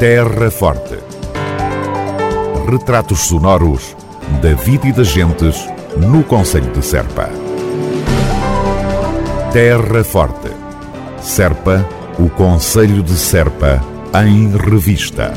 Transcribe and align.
Terra 0.00 0.50
Forte. 0.50 0.96
Retratos 2.66 3.18
sonoros 3.18 3.94
da 4.40 4.54
vida 4.54 4.88
e 4.88 4.92
das 4.92 5.08
gentes 5.08 5.56
no 5.98 6.24
Conselho 6.24 6.72
de 6.72 6.82
Serpa. 6.82 7.28
Terra 9.52 10.02
Forte. 10.02 10.48
Serpa, 11.20 11.86
o 12.18 12.30
Conselho 12.30 13.02
de 13.02 13.12
Serpa, 13.12 13.84
em 14.24 14.56
revista. 14.56 15.34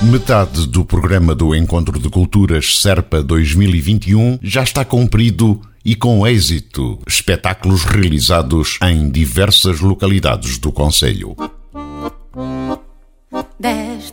Metade 0.00 0.66
do 0.66 0.82
programa 0.82 1.34
do 1.34 1.54
Encontro 1.54 1.98
de 1.98 2.08
Culturas 2.08 2.80
Serpa 2.80 3.22
2021 3.22 4.38
já 4.42 4.62
está 4.62 4.82
cumprido 4.82 5.60
e 5.84 5.94
com 5.94 6.26
êxito. 6.26 6.98
Espetáculos 7.06 7.84
realizados 7.84 8.78
em 8.82 9.10
diversas 9.10 9.80
localidades 9.80 10.56
do 10.56 10.72
Conselho. 10.72 11.36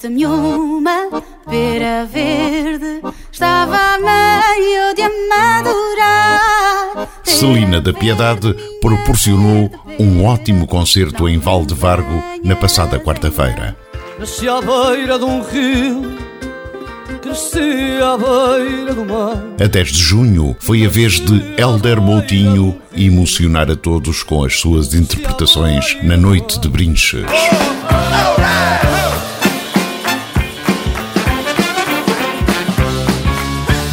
Desta-me 0.02 0.26
uma 0.26 1.22
pera 1.48 2.08
verde, 2.12 3.04
estava 3.32 4.00
meio 4.00 4.96
de 4.96 5.04
amadurar. 5.04 6.42
Celina 7.24 7.80
da 7.80 7.94
Piedade 7.94 8.52
proporcionou 8.82 9.70
um 10.00 10.26
ótimo 10.26 10.66
concerto 10.66 11.30
em 11.30 11.38
Valdevargo 11.38 12.24
na 12.44 12.56
passada 12.56 13.00
quarta-feira. 13.00 13.78
Nasci 14.18 14.50
à 14.50 14.60
beira 14.60 15.20
de 15.20 15.26
um 15.26 15.44
rio, 15.44 16.18
cresci 17.22 18.00
à 18.02 18.18
beira 18.18 18.96
do 18.96 19.06
mar. 19.06 19.38
A 19.64 19.68
10 19.68 19.88
de 19.88 20.02
junho 20.02 20.56
foi 20.60 20.84
a 20.84 20.90
vez 20.90 21.20
de 21.20 21.62
Elder 21.62 22.02
Moutinho 22.02 22.76
emocionar 22.98 23.70
a 23.70 23.76
todos 23.76 24.24
com 24.24 24.44
as 24.44 24.60
suas 24.60 24.96
interpretações 24.96 25.96
na 26.02 26.18
Noite 26.18 26.60
de 26.60 26.68
Brinches. 26.68 27.28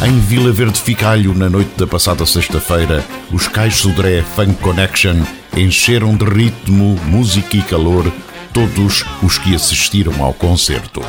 Em 0.09 0.19
Vila 0.21 0.51
Verde 0.51 0.81
Ficalho, 0.81 1.35
na 1.35 1.47
noite 1.47 1.77
da 1.77 1.85
passada 1.85 2.25
sexta-feira, 2.25 3.05
os 3.31 3.47
Cais 3.47 3.75
Sodré 3.75 4.23
Funk 4.23 4.55
Connection 4.55 5.17
encheram 5.55 6.17
de 6.17 6.25
ritmo, 6.25 6.99
música 7.05 7.55
e 7.55 7.61
calor 7.61 8.11
todos 8.51 9.05
os 9.21 9.37
que 9.37 9.53
assistiram 9.53 10.23
ao 10.23 10.33
concerto. 10.33 11.03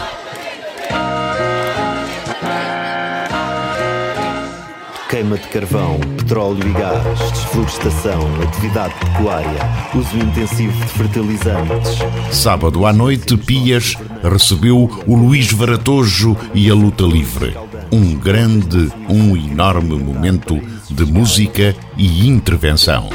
Queima 5.21 5.37
de 5.37 5.49
carvão, 5.49 6.01
petróleo 6.17 6.67
e 6.67 6.73
gás, 6.73 7.19
desflorestação, 7.33 8.23
atividade 8.43 8.95
pecuária, 8.95 9.61
uso 9.95 10.17
intensivo 10.17 10.73
de 10.83 10.93
fertilizantes. 10.93 11.99
Sábado 12.33 12.87
à 12.87 12.93
noite, 12.95 13.37
Pias 13.37 13.97
recebeu 14.23 14.89
o 15.07 15.15
Luís 15.15 15.53
Varatojo 15.53 16.35
e 16.55 16.71
a 16.71 16.75
Luta 16.75 17.05
Livre. 17.05 17.55
Um 17.93 18.17
grande, 18.17 18.91
um 19.11 19.37
enorme 19.37 19.99
momento 19.99 20.59
de 20.89 21.05
música 21.05 21.77
e 21.99 22.27
intervenção. 22.27 23.11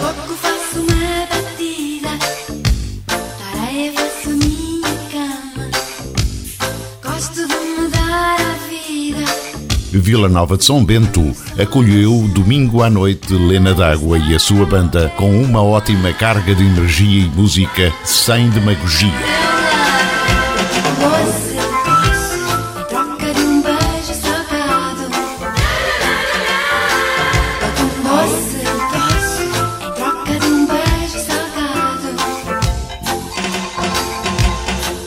Pouco 0.00 0.34
faço 0.40 0.80
uma 0.80 1.26
batida, 1.26 2.08
faço 3.06 4.13
Vila 9.98 10.28
Nova 10.28 10.56
de 10.56 10.64
São 10.64 10.84
Bento 10.84 11.34
acolheu 11.58 12.28
domingo 12.34 12.82
à 12.82 12.90
noite 12.90 13.32
Lena 13.32 13.72
D'Água 13.74 14.18
e 14.18 14.34
a 14.34 14.38
sua 14.38 14.66
banda 14.66 15.12
com 15.16 15.40
uma 15.40 15.62
ótima 15.62 16.12
carga 16.12 16.54
de 16.54 16.64
energia 16.64 17.24
e 17.24 17.28
música 17.28 17.92
sem 18.04 18.50
demagogia. 18.50 19.10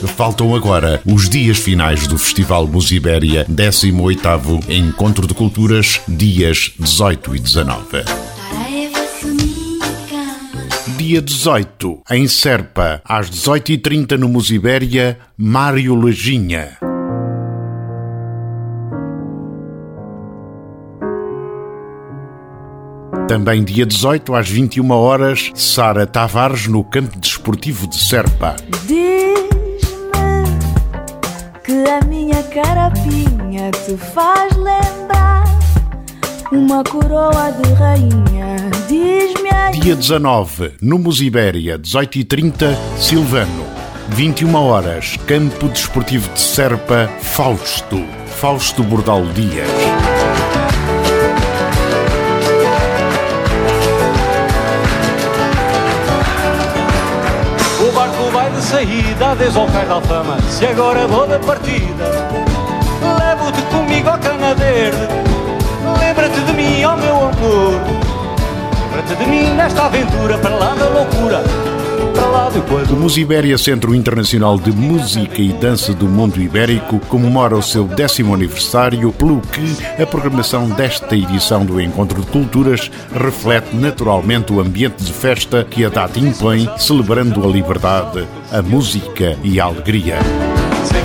Faltam 0.06 0.54
agora 0.54 1.00
os 1.04 1.28
dias 1.28 1.58
finais 1.58 2.06
do 2.06 2.16
Festival 2.16 2.66
Musibéria 2.66 3.44
18º 3.50 4.68
Encontro 4.68 5.26
de 5.26 5.34
Culturas, 5.34 6.00
dias 6.06 6.72
18 6.78 7.34
e 7.34 7.38
19. 7.40 7.84
Tareia 8.04 8.90
faço 8.90 9.26
minha 9.26 9.86
cama. 10.08 10.96
Dia 10.96 11.20
18, 11.20 12.02
em 12.10 12.28
Serpa, 12.28 13.02
às 13.04 13.28
18h30 13.30 14.16
no 14.16 14.28
Musibéria, 14.28 15.18
Mário 15.36 15.96
Leginha. 15.96 16.78
Também 23.26 23.62
dia 23.62 23.84
18, 23.84 24.34
às 24.34 24.48
21 24.48 24.90
horas, 24.90 25.50
Sara 25.54 26.06
Tavares 26.06 26.66
no 26.66 26.82
Campo 26.82 27.18
Desportivo 27.18 27.86
de 27.86 27.98
Serpa. 27.98 28.56
Diz-me 28.86 29.67
que 31.68 31.84
a 31.86 32.00
minha 32.06 32.42
carapinha 32.44 33.70
te 33.72 33.94
faz 33.98 34.56
lembrar 34.56 35.44
uma 36.50 36.82
coroa 36.82 37.52
de 37.52 37.74
rainha. 37.74 38.56
Diz-me 38.88 39.50
aí. 39.50 39.78
Dia 39.78 39.94
19, 39.94 40.76
no 40.80 40.98
Musibéria, 40.98 41.78
18h30, 41.78 42.74
Silvano. 42.98 43.66
21 44.08 44.54
horas, 44.54 45.18
Campo 45.26 45.68
Desportivo 45.68 46.32
de 46.32 46.40
Serpa, 46.40 47.06
Fausto. 47.20 48.02
Fausto 48.28 48.82
Bordal 48.82 49.26
Dias. 49.26 49.68
O 57.88 57.92
barco 57.92 58.30
vai 58.32 58.50
de 58.50 58.60
saída 58.60 59.34
desde 59.34 59.58
ao 59.58 59.66
cais 59.66 59.88
da 59.88 59.94
alfama. 59.94 60.36
Se 60.50 60.66
agora 60.66 61.06
vou 61.06 61.26
da 61.26 61.38
partida, 61.38 62.04
levo-te 63.00 63.62
comigo 63.62 64.10
ao 64.10 64.18
cana 64.18 64.54
verde. 64.54 65.08
Lembra-te 65.98 66.38
de 66.38 66.52
mim, 66.52 66.84
ó 66.84 66.96
meu 66.96 67.16
amor. 67.16 67.80
Lembra-te 68.82 69.14
de 69.16 69.26
mim 69.26 69.54
nesta 69.54 69.86
aventura 69.86 70.36
para 70.36 70.54
lá 70.54 70.74
da 70.74 70.86
loucura, 70.86 71.42
O 71.98 72.62
quando. 72.62 72.96
Musibéria 72.96 73.58
Centro 73.58 73.94
Internacional 73.94 74.58
de 74.58 74.70
Música 74.72 75.40
e 75.40 75.52
Dança 75.52 75.92
do 75.92 76.06
Mundo 76.06 76.40
Ibérico 76.40 76.98
comemora 77.00 77.56
o 77.56 77.62
seu 77.62 77.84
décimo 77.84 78.34
aniversário, 78.34 79.12
pelo 79.12 79.40
que 79.40 80.02
a 80.02 80.06
programação 80.06 80.68
desta 80.68 81.16
edição 81.16 81.64
do 81.64 81.80
Encontro 81.80 82.20
de 82.20 82.26
Culturas 82.28 82.90
reflete 83.12 83.74
naturalmente 83.74 84.52
o 84.52 84.60
ambiente 84.60 85.02
de 85.02 85.12
festa 85.12 85.64
que 85.64 85.84
a 85.84 85.88
data 85.88 86.18
impõe, 86.18 86.68
celebrando 86.78 87.44
a 87.44 87.46
liberdade, 87.46 88.26
a 88.50 88.62
música 88.62 89.36
e 89.42 89.60
a 89.60 89.64
alegria. 89.64 90.18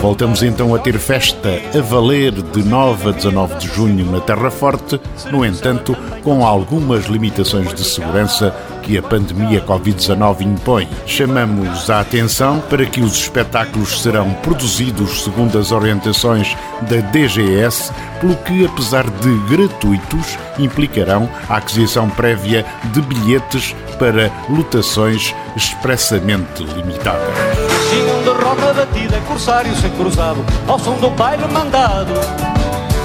Voltamos 0.01 0.43
então 0.43 0.75
a 0.75 0.79
ter 0.79 0.99
festa 0.99 1.61
a 1.73 1.81
valer 1.81 2.33
de 2.33 2.61
9 2.61 3.09
a 3.09 3.11
19 3.13 3.55
de 3.55 3.67
junho 3.67 4.05
na 4.11 4.19
Terra 4.19 4.51
Forte, 4.51 4.99
no 5.31 5.45
entanto, 5.45 5.95
com 6.21 6.45
algumas 6.45 7.05
limitações 7.05 7.73
de 7.73 7.83
segurança 7.83 8.53
que 8.81 8.97
a 8.97 9.01
pandemia 9.01 9.61
Covid-19 9.61 10.41
impõe. 10.41 10.87
Chamamos 11.05 11.89
a 11.89 12.01
atenção 12.01 12.59
para 12.69 12.85
que 12.85 12.99
os 12.99 13.13
espetáculos 13.13 14.01
serão 14.01 14.33
produzidos 14.43 15.23
segundo 15.23 15.57
as 15.57 15.71
orientações 15.71 16.55
da 16.81 16.97
DGS, 16.97 17.91
pelo 18.19 18.35
que, 18.35 18.65
apesar 18.65 19.09
de 19.09 19.55
gratuitos, 19.55 20.37
implicarão 20.59 21.29
a 21.47 21.57
aquisição 21.57 22.09
prévia 22.09 22.65
de 22.91 23.01
bilhetes 23.01 23.73
para 23.97 24.29
lotações 24.49 25.33
expressamente 25.55 26.61
limitadas. 26.61 27.72
Tinham 27.93 28.23
de 28.23 28.43
roda 28.43 28.73
batida, 28.73 29.21
corsário 29.27 29.75
sem 29.75 29.91
cruzado, 29.91 30.43
ao 30.67 30.79
som 30.79 30.95
do 30.95 31.11
baile 31.11 31.45
mandado. 31.45 32.13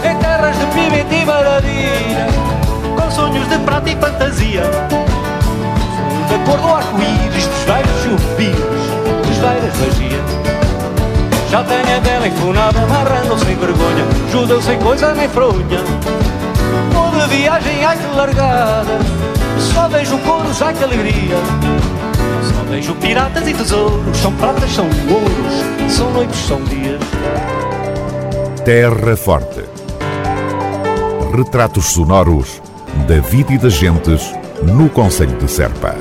Em 0.02 0.16
terras 0.16 0.58
de 0.58 0.64
pimenta 0.68 1.14
e 1.14 1.26
maravilha, 1.26 2.26
com 2.96 3.10
sonhos 3.10 3.46
de 3.50 3.58
prata 3.58 3.90
e 3.90 3.96
fantasia. 3.96 4.62
Da 4.62 6.38
cor 6.46 6.58
do 6.58 6.74
arco-íris, 6.74 7.46
dos 7.46 7.64
velhos 7.64 8.02
chupidos, 8.02 9.26
dos 9.26 9.36
velhas 9.36 9.76
magia. 9.76 10.22
Já 11.50 11.62
tenho 11.64 11.96
a 11.96 12.00
vela 12.00 12.28
enfunada, 12.28 12.80
amarrando 12.80 13.38
sem 13.44 13.56
vergonha, 13.56 14.06
judeu 14.32 14.62
sem 14.62 14.78
coisa 14.78 15.12
nem 15.12 15.28
fronha. 15.28 15.80
Vou 16.94 17.10
de 17.10 17.36
viagem, 17.36 17.84
ai 17.84 17.98
que 17.98 18.16
largada, 18.16 18.98
só 19.58 19.86
vejo 19.88 20.16
couro, 20.20 20.48
ai 20.62 20.72
que 20.72 20.84
alegria. 20.84 21.36
Só 22.48 22.62
vejo 22.70 22.94
piratas 22.96 23.46
e 23.46 23.54
tesouros, 23.54 24.16
são 24.16 24.32
pratas, 24.34 24.70
são 24.70 24.86
ouros, 24.86 25.92
são 25.94 26.12
noites, 26.12 26.38
são 26.46 26.62
dias. 26.64 27.00
Terra 28.64 29.16
Forte. 29.16 29.64
Retratos 31.34 31.86
sonoros 31.86 32.60
da 33.06 33.20
vida 33.20 33.52
e 33.52 33.58
das 33.58 33.74
gentes 33.74 34.34
no 34.62 34.88
Conselho 34.88 35.36
de 35.38 35.48
Serpa. 35.50 35.94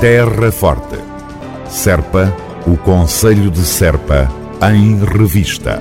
Terra 0.00 0.50
Forte. 0.50 0.98
Serpa, 1.68 2.34
o 2.66 2.76
Conselho 2.76 3.50
de 3.50 3.64
Serpa, 3.64 4.28
em 4.72 4.98
revista. 5.04 5.80